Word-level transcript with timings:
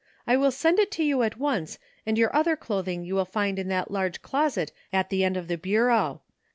I 0.25 0.35
will 0.35 0.49
send 0.49 0.79
it 0.79 0.89
to 0.93 1.03
you 1.03 1.21
at 1.21 1.37
once, 1.37 1.77
and 2.07 2.17
your 2.17 2.35
other 2.35 2.55
clothing 2.55 3.03
you 3.05 3.13
will 3.13 3.23
find 3.23 3.59
in 3.59 3.67
that 3.67 3.91
large 3.91 4.23
closet 4.23 4.71
at 4.91 5.11
the 5.11 5.23
end 5.23 5.37
of 5.37 5.47
the 5.47 5.59
bureau. 5.59 6.21